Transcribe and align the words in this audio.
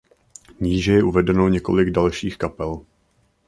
Níže 0.59 0.93
je 0.93 1.03
uvedeno 1.03 1.49
několik 1.49 1.89
dalších 1.89 2.37
kapel. 2.37 2.85